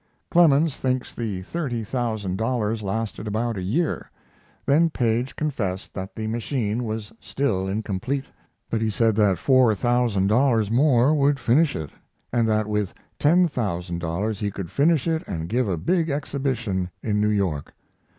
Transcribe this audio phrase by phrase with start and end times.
[0.31, 4.09] Clemens thinks the thirty thousand dollars lasted about a year.
[4.65, 8.25] Then Paige confessed that the machine was still incomplete,
[8.67, 11.91] but he said that four thousand dollars more would finish it,
[12.33, 16.89] and that with ten thousand dollars he could finish it and give a big exhibition
[17.03, 17.75] in New York.